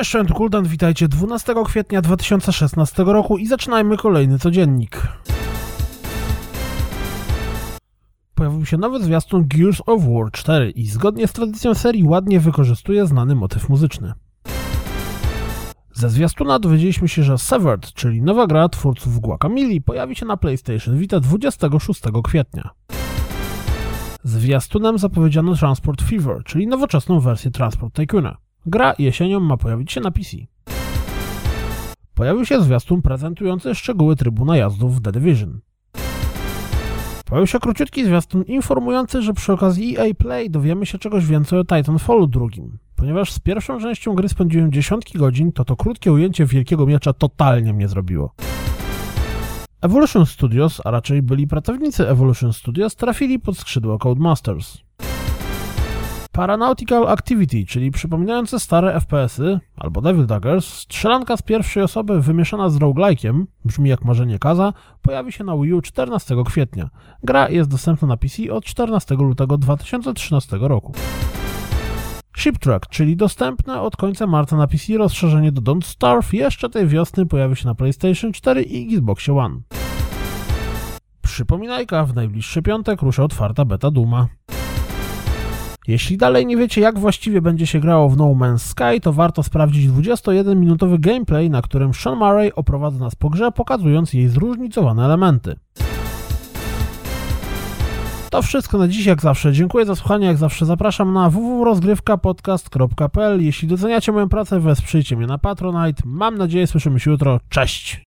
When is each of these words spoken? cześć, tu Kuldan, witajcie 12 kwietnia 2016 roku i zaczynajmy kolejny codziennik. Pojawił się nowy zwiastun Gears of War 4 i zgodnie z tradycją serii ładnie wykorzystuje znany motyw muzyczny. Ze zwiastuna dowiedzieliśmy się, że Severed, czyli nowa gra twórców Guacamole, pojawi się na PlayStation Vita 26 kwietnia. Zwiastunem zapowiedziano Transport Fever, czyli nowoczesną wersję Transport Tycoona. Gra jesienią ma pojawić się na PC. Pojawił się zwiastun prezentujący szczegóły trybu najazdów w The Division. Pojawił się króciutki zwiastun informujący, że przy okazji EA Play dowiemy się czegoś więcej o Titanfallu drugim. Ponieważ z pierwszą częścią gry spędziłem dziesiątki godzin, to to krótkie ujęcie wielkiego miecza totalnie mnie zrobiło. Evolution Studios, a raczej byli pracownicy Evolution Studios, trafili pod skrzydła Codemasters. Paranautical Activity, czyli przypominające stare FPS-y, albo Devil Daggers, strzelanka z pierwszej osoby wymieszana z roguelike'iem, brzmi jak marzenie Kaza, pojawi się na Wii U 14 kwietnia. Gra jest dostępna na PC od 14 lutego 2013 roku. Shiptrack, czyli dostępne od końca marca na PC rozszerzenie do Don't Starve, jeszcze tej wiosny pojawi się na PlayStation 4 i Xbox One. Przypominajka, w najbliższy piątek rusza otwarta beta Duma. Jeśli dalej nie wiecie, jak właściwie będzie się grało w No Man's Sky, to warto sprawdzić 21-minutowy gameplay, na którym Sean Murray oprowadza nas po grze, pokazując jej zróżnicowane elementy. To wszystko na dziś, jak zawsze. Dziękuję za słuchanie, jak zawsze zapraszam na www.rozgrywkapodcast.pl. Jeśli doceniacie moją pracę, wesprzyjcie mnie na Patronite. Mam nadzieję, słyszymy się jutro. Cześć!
cześć, 0.00 0.28
tu 0.28 0.34
Kuldan, 0.34 0.64
witajcie 0.64 1.08
12 1.08 1.54
kwietnia 1.64 2.02
2016 2.02 3.04
roku 3.04 3.38
i 3.38 3.46
zaczynajmy 3.46 3.96
kolejny 3.96 4.38
codziennik. 4.38 5.02
Pojawił 8.34 8.66
się 8.66 8.76
nowy 8.76 9.02
zwiastun 9.04 9.48
Gears 9.48 9.82
of 9.86 10.02
War 10.04 10.30
4 10.32 10.70
i 10.70 10.86
zgodnie 10.86 11.26
z 11.26 11.32
tradycją 11.32 11.74
serii 11.74 12.04
ładnie 12.04 12.40
wykorzystuje 12.40 13.06
znany 13.06 13.34
motyw 13.34 13.68
muzyczny. 13.68 14.12
Ze 15.92 16.10
zwiastuna 16.10 16.58
dowiedzieliśmy 16.58 17.08
się, 17.08 17.22
że 17.22 17.38
Severed, 17.38 17.92
czyli 17.92 18.22
nowa 18.22 18.46
gra 18.46 18.68
twórców 18.68 19.20
Guacamole, 19.20 19.80
pojawi 19.84 20.16
się 20.16 20.26
na 20.26 20.36
PlayStation 20.36 20.98
Vita 20.98 21.20
26 21.20 22.00
kwietnia. 22.24 22.70
Zwiastunem 24.24 24.98
zapowiedziano 24.98 25.56
Transport 25.56 26.02
Fever, 26.02 26.44
czyli 26.44 26.66
nowoczesną 26.66 27.20
wersję 27.20 27.50
Transport 27.50 27.94
Tycoona. 27.94 28.49
Gra 28.66 28.94
jesienią 28.98 29.40
ma 29.40 29.56
pojawić 29.56 29.92
się 29.92 30.00
na 30.00 30.10
PC. 30.10 30.36
Pojawił 32.14 32.44
się 32.44 32.62
zwiastun 32.62 33.02
prezentujący 33.02 33.74
szczegóły 33.74 34.16
trybu 34.16 34.44
najazdów 34.44 34.96
w 34.96 35.02
The 35.02 35.12
Division. 35.12 35.60
Pojawił 37.26 37.46
się 37.46 37.58
króciutki 37.58 38.04
zwiastun 38.04 38.42
informujący, 38.42 39.22
że 39.22 39.34
przy 39.34 39.52
okazji 39.52 39.98
EA 39.98 40.14
Play 40.18 40.50
dowiemy 40.50 40.86
się 40.86 40.98
czegoś 40.98 41.26
więcej 41.26 41.58
o 41.58 41.64
Titanfallu 41.64 42.26
drugim. 42.26 42.78
Ponieważ 42.96 43.32
z 43.32 43.38
pierwszą 43.38 43.80
częścią 43.80 44.14
gry 44.14 44.28
spędziłem 44.28 44.72
dziesiątki 44.72 45.18
godzin, 45.18 45.52
to 45.52 45.64
to 45.64 45.76
krótkie 45.76 46.12
ujęcie 46.12 46.46
wielkiego 46.46 46.86
miecza 46.86 47.12
totalnie 47.12 47.72
mnie 47.72 47.88
zrobiło. 47.88 48.34
Evolution 49.80 50.26
Studios, 50.26 50.80
a 50.84 50.90
raczej 50.90 51.22
byli 51.22 51.46
pracownicy 51.46 52.08
Evolution 52.08 52.52
Studios, 52.52 52.96
trafili 52.96 53.38
pod 53.38 53.58
skrzydła 53.58 53.98
Codemasters. 53.98 54.78
Paranautical 56.40 57.08
Activity, 57.08 57.64
czyli 57.66 57.90
przypominające 57.90 58.60
stare 58.60 59.00
FPS-y, 59.00 59.60
albo 59.76 60.00
Devil 60.00 60.26
Daggers, 60.26 60.66
strzelanka 60.66 61.36
z 61.36 61.42
pierwszej 61.42 61.82
osoby 61.82 62.20
wymieszana 62.20 62.68
z 62.68 62.78
roguelike'iem, 62.78 63.44
brzmi 63.64 63.90
jak 63.90 64.04
marzenie 64.04 64.38
Kaza, 64.38 64.72
pojawi 65.02 65.32
się 65.32 65.44
na 65.44 65.56
Wii 65.56 65.74
U 65.74 65.80
14 65.82 66.36
kwietnia. 66.46 66.90
Gra 67.22 67.48
jest 67.48 67.70
dostępna 67.70 68.08
na 68.08 68.16
PC 68.16 68.52
od 68.52 68.64
14 68.64 69.14
lutego 69.14 69.58
2013 69.58 70.58
roku. 70.60 70.92
Shiptrack, 72.36 72.86
czyli 72.88 73.16
dostępne 73.16 73.80
od 73.80 73.96
końca 73.96 74.26
marca 74.26 74.56
na 74.56 74.66
PC 74.66 74.96
rozszerzenie 74.96 75.52
do 75.52 75.60
Don't 75.60 75.84
Starve, 75.84 76.34
jeszcze 76.34 76.70
tej 76.70 76.86
wiosny 76.86 77.26
pojawi 77.26 77.56
się 77.56 77.66
na 77.66 77.74
PlayStation 77.74 78.32
4 78.32 78.62
i 78.62 78.94
Xbox 78.94 79.28
One. 79.28 79.60
Przypominajka, 81.22 82.04
w 82.04 82.14
najbliższy 82.14 82.62
piątek 82.62 83.02
rusza 83.02 83.24
otwarta 83.24 83.64
beta 83.64 83.90
Duma. 83.90 84.26
Jeśli 85.90 86.16
dalej 86.16 86.46
nie 86.46 86.56
wiecie, 86.56 86.80
jak 86.80 86.98
właściwie 86.98 87.40
będzie 87.40 87.66
się 87.66 87.80
grało 87.80 88.08
w 88.08 88.16
No 88.16 88.24
Man's 88.24 88.58
Sky, 88.58 89.00
to 89.02 89.12
warto 89.12 89.42
sprawdzić 89.42 89.88
21-minutowy 89.88 91.00
gameplay, 91.00 91.50
na 91.50 91.62
którym 91.62 91.94
Sean 91.94 92.18
Murray 92.18 92.52
oprowadza 92.52 92.98
nas 92.98 93.14
po 93.14 93.30
grze, 93.30 93.52
pokazując 93.52 94.12
jej 94.12 94.28
zróżnicowane 94.28 95.04
elementy. 95.04 95.56
To 98.30 98.42
wszystko 98.42 98.78
na 98.78 98.88
dziś, 98.88 99.06
jak 99.06 99.22
zawsze. 99.22 99.52
Dziękuję 99.52 99.84
za 99.84 99.94
słuchanie, 99.94 100.26
jak 100.26 100.36
zawsze 100.36 100.66
zapraszam 100.66 101.12
na 101.12 101.30
www.rozgrywkapodcast.pl. 101.30 103.44
Jeśli 103.44 103.68
doceniacie 103.68 104.12
moją 104.12 104.28
pracę, 104.28 104.60
wesprzyjcie 104.60 105.16
mnie 105.16 105.26
na 105.26 105.38
Patronite. 105.38 106.02
Mam 106.04 106.38
nadzieję, 106.38 106.66
słyszymy 106.66 107.00
się 107.00 107.10
jutro. 107.10 107.40
Cześć! 107.48 108.04